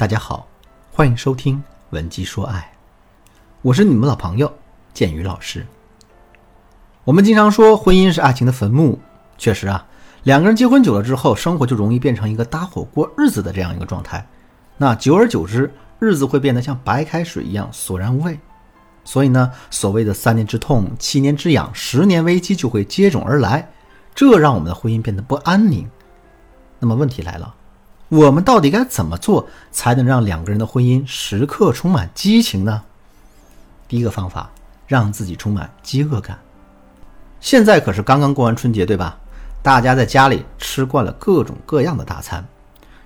[0.00, 0.48] 大家好，
[0.90, 1.58] 欢迎收听
[1.90, 2.72] 《文姬说爱》，
[3.60, 4.50] 我是你们老朋友
[4.94, 5.66] 建宇老师。
[7.04, 8.98] 我们经常说婚姻是爱情的坟墓，
[9.36, 9.86] 确实啊，
[10.22, 14.26] 两个人结婚久了之后，生活就容易变成一个搭伙过日子的这样一个状态。
[14.78, 18.40] 那久而久之，日子会变得像白开水一样索然无味。
[19.04, 23.70] 所以呢，所谓的三年之痛、七年之痒、十年危机就会接踵而来，
[24.14, 25.86] 这让我们的婚姻变得不安宁。
[26.78, 27.54] 那么问题来了。
[28.10, 32.82] 我们到底该怎么做才能让两个人的婚姻时刻充满激情呢？
[33.86, 34.50] 第一个方法，
[34.88, 36.36] 让自己充满饥饿感。
[37.40, 39.16] 现在可是刚刚过完春节，对吧？
[39.62, 42.44] 大家在家里吃惯了各种各样的大餐，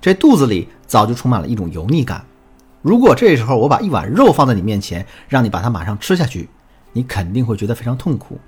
[0.00, 2.24] 这肚子里早就充满了一种油腻感。
[2.80, 6.48] 如果这时候我把一碗肉放在你面前，让你把它马上吃下去，
[6.94, 8.38] 你肯定会觉得非常痛苦。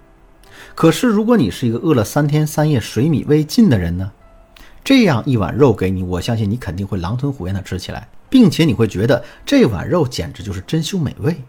[0.74, 4.12] 可是如果你是一个饿了三天三夜、水米未进的人呢？
[4.86, 11.42] 这样一碗肉给你，我相信你肯定会狼吞虎咽地吃起来，并且你会觉得这碗肉简直就是珍馐美味。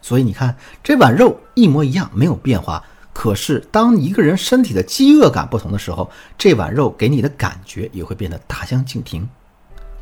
[0.00, 2.82] 所以你看，这碗肉一模一样，没有变化。
[3.12, 9.28] 可是当一个人身体的饥饿感不同的时候，这碗肉给你的感觉也会变得大相径庭。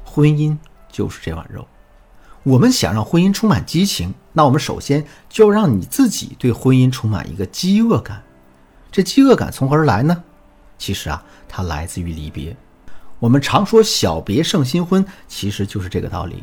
[0.02, 0.56] 婚姻
[0.90, 1.68] 就是这碗肉。
[2.44, 8.22] 我们想让婚姻充满激情，那我们首先就要让你自己对婚姻充满一个饥饿感。
[8.90, 10.24] 这饥饿感从何而来呢？
[10.78, 12.56] 其实啊，它来自于离别。
[13.20, 16.42] 我们常说“小别胜新婚”，其实就是这个道理。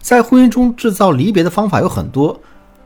[0.00, 2.40] 在婚姻中制造离别的方法有很多，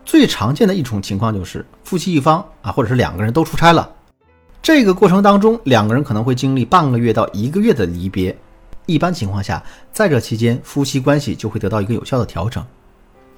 [0.04, 3.88] 最常见的一种情况就是夫妻一方啊，或者是两个人都出差了。
[4.62, 8.36] 这个过程当中，两个人可能会经历半个月到一个月的离别。
[8.86, 12.64] 一般情况下，在这期间，夫妻关系就会得到一个有效的调整。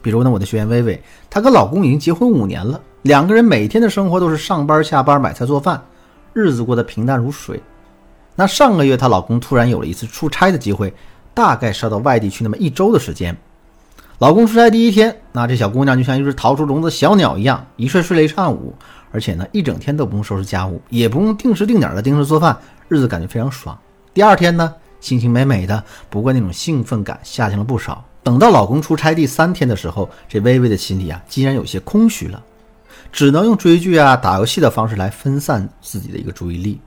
[0.00, 5.82] 比如呢，我的学员薇薇，她跟老公已经结婚五年了，两个人每天的生活都是上班下班、买菜做饭，
[6.32, 7.60] 日子过得平淡如水。
[8.36, 10.92] 那上个月，她老公突然有了一次出差的机会，
[11.32, 13.36] 大概是要到外地去那么一周的时间。
[14.18, 18.74] 老公出差第一天，那这小姑娘就像一只逃出笼子的小鸟一样，一睡睡了一上午，
[19.10, 22.56] 而且呢，一整天都不用收拾家务，也不用定时定点的定时做饭，
[22.88, 23.76] 日子感觉非常爽。
[24.12, 28.04] 第二天呢，心情美美的，不过那种兴奋感下降了不少。
[28.22, 32.42] 等到老公出差第三天的时候，这微微的心里啊，竟然有些空虚了，
[33.12, 36.80] 只能用追剧啊、打游戏的方式来分散自己的一个注意力。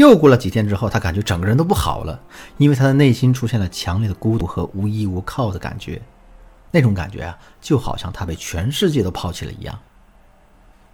[0.00, 2.18] 又过了几天之后，她感觉整个人都不好了，
[2.56, 6.00] 因为她的内心出现了强烈的孤独和无依无靠的感觉，
[6.70, 9.78] 那种感觉啊，就好像她被全世界都抛弃了一样。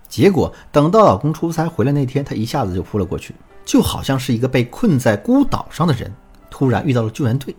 [0.09, 3.33] 结果等到老公出差回来那天，她一下子就扑了过去，
[3.65, 6.13] 就好像是一个被困在孤岛上的人，
[6.51, 7.55] 突然遇到了救援队。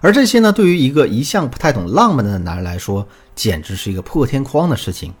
[0.00, 3.06] 而这些呢，对于一个一向不太懂浪漫的男人来说，
[3.36, 5.14] 简直是一个破天荒的事情。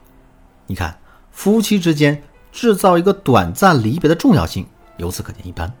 [0.66, 0.98] 你看，
[1.30, 2.20] 夫妻之间
[2.50, 4.66] 制造一个短暂离别的重要性。
[4.96, 5.72] 由此可见一斑。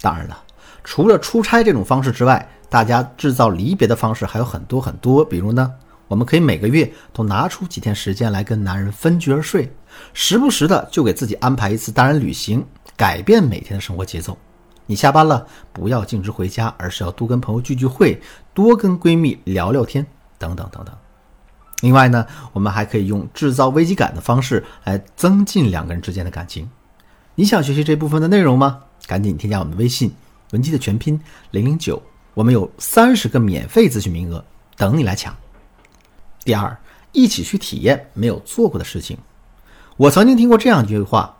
[0.00, 0.42] 当然了，
[0.82, 5.24] 除了出差这种方式之外，大家制造离别的方式还有很多很多。
[5.24, 5.72] 比如呢，
[6.08, 9.70] 我们可以每个月都拿出几天时间来跟男人分居而睡，
[10.14, 12.64] 时不时的就给自己安排一次单人旅行，
[12.96, 14.38] 改变每天的生活节奏。
[14.86, 18.20] 你下班了，不要径直回家，而是要多跟朋友聚聚会，
[18.54, 20.06] 多跟闺蜜聊聊天，
[20.38, 20.94] 等等等等。
[21.82, 26.68] 另外呢，我们还可以用制造危机感的方式来增进两个人之间的感情。
[27.34, 28.80] 你想学习这部分的内容吗？
[29.06, 30.12] 赶紧添加我们的微信
[30.52, 31.18] 文姬的全拼
[31.52, 32.00] 零零九，
[32.34, 34.44] 我们有三十个免费咨询名额
[34.76, 35.34] 等你来抢。
[36.44, 36.76] 第二，
[37.12, 39.16] 一起去体验没有做过的事情。
[39.96, 41.36] 我曾经听过这样一句话：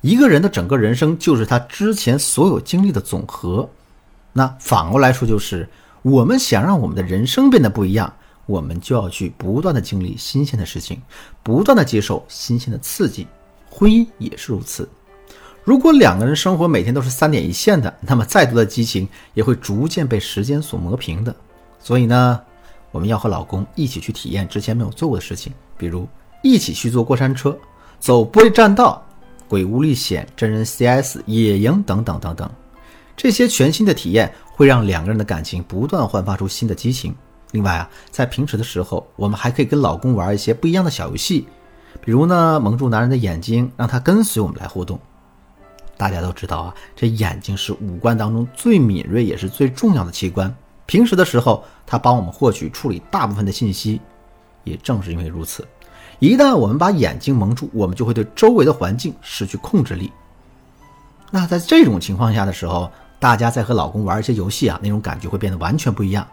[0.00, 3.68] 一个人的整个人生就是他之前所有经历的总和。
[4.32, 5.68] 那反过来说，就是
[6.02, 8.12] 我们想让我们的人生变得不一样，
[8.46, 11.00] 我们就要去不断的经历新鲜的事情，
[11.42, 13.26] 不断的接受新鲜的刺激。
[13.70, 14.88] 婚姻也是如此。
[15.68, 21.36] 如果两个人生活每天都是三点一线的，那么再多的激情也会逐渐被时间所磨平的。
[21.78, 22.40] 所以呢，
[22.90, 26.08] 我们要和老公一起去体验之前没有做过的事情，比如
[26.42, 27.54] 一起去坐过山车、
[28.00, 29.06] 走玻璃栈道、
[29.46, 32.50] 鬼屋历险、真人 CS、野营等等等等。
[33.14, 37.14] 这些全新的体验会让两个人的感情不断焕发出新的激情。
[37.50, 41.46] 另外啊，在平时的时候，我们还可以跟老公玩一些不一样的小游戏，
[42.00, 44.98] 比如呢，蒙住男人的眼睛，让他跟随我们来互动。
[45.98, 50.54] 大家都知道啊，这眼睛是五官当中最敏锐也是最重要的器官。
[50.86, 54.00] 平时的时候，它帮我们获取、处理大部分的信息。
[54.64, 55.66] 也正是因为如此，
[56.18, 60.12] 一旦我们把眼睛蒙住，我们就会对周围的环境失去控制力。
[61.30, 66.26] 那在这种情况下的时候，大家在和老公玩一些游戏啊，那种感觉会变得完全不一样。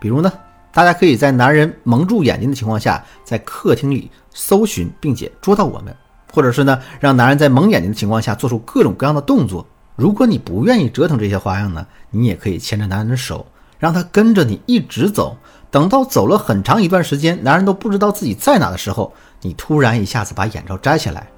[0.00, 0.32] 比如呢，
[0.72, 5.94] 大家可以在男人蒙住眼睛的情况下，在客厅里搜寻并且捉到我们。
[6.34, 9.64] 或者是呢，让男人在蒙眼睛的情况下做出各种各样的动作。
[9.94, 13.46] 如果你不愿意折腾这些花样呢，你也可以牵着男人的手，
[13.78, 15.36] 让他跟着你一直走，
[15.70, 21.28] 等到走了很长一段时间，男人都不知道自己在哪的时候，你突然一下子把眼罩摘下来，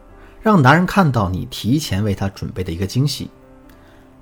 [0.40, 3.30] 让男人看到你提前为他准备的一个惊喜。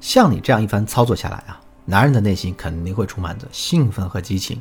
[0.01, 4.61] 像你这样一番操作下来啊，男人的内心肯定会充满着兴奋和激情。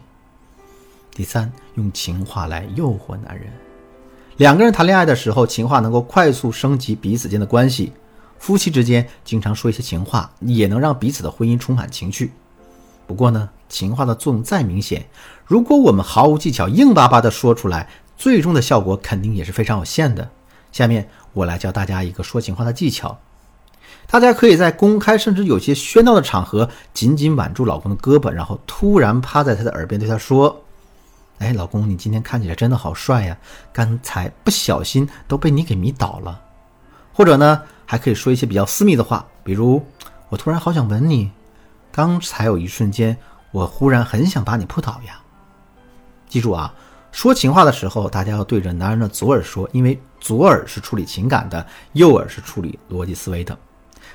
[1.15, 3.47] 第三，用情话来诱惑男人。
[4.37, 7.93] 两个人谈恋爱的时候，情话能够快速升级彼此间的关系。
[8.39, 12.31] 夫妻之间经常说一些情话，也能让彼此的婚姻充满情趣。
[13.05, 15.05] 不过呢，情话的作用再明显，
[15.45, 17.87] 如果我们毫无技巧、硬巴巴地说出来，
[18.17, 20.27] 最终的效果肯定也是非常有限的。
[20.71, 23.19] 下面我来教大家一个说情话的技巧。
[24.07, 30.62] 大家可以在公开甚至有些喧闹的场合，紧紧挽住老公的胳膊，然后突然趴在他的耳边对他说。
[31.39, 33.37] 哎，老公，你今天看起来真的好帅呀！
[33.73, 36.39] 刚才不小心都被你给迷倒了。
[37.11, 39.85] 或者呢，还可以说一些比较私密的话，比如
[40.29, 41.29] 我突然好想吻你，
[41.91, 43.17] 刚才有一瞬间，
[43.51, 45.19] 我忽然很想把你扑倒呀。
[46.29, 46.73] 记住啊，
[47.11, 53.57] 说情话的时候，大家要对着男人的左耳说，因为左耳是处理情感的，右耳是处理逻辑思维的。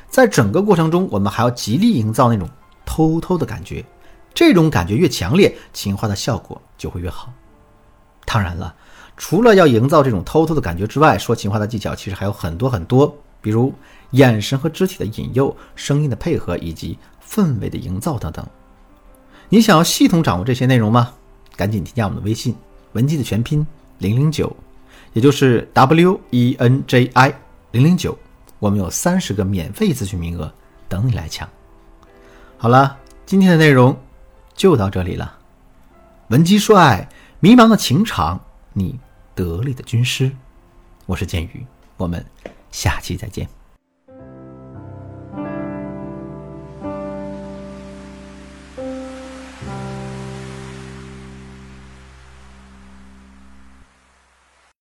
[0.09, 2.49] 在整个过程中，我们还要极力营造那种
[2.87, 3.85] 偷偷的感觉。
[4.34, 7.32] 这种感觉越强烈，情话的效果就会越好。
[8.25, 8.75] 当然了，
[9.16, 13.72] 除了要营造这种偷偷的感觉之外，说情话的技巧其实还有很多很多，比如
[14.10, 18.46] 眼神和肢体的引诱、声音的配合以及氛围的营造等等。
[19.48, 21.14] 你想要系统掌握这些内容吗？
[21.56, 22.54] 赶紧添加我们的微信
[22.92, 23.66] 文姬的全拼
[23.98, 24.54] 零零九，
[25.14, 27.34] 也就是 W E N J I
[27.72, 28.16] 零零九，
[28.58, 30.52] 我们有三十个免费咨询名额
[30.88, 31.48] 等你来抢。
[32.56, 33.96] 好了，今天的内容。
[34.58, 35.38] 就到这里了，
[36.31, 37.08] 文姬说爱，
[37.38, 38.40] 迷茫的情场，
[38.72, 38.99] 你
[39.32, 40.32] 得力的军师，
[41.06, 41.64] 我是剑宇，
[41.96, 42.26] 我们
[42.72, 43.49] 下期再见。